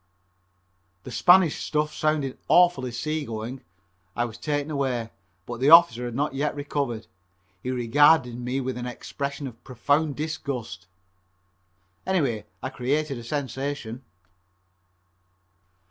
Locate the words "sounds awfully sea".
1.93-3.23